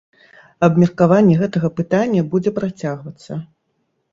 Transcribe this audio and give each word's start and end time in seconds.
Абмеркаванне 0.67 1.35
гэтага 1.41 1.67
пытання 1.81 2.21
будзе 2.33 2.51
працягвацца. 2.59 3.39